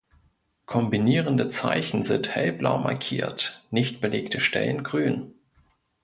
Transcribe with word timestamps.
Kombinierende 0.65 1.47
Zeichen 1.47 2.01
sind 2.01 2.33
hellblau 2.33 2.79
markiert, 2.79 3.63
nicht 3.69 4.01
belegte 4.01 4.39
Stellen 4.39 4.81
grün. 4.81 5.35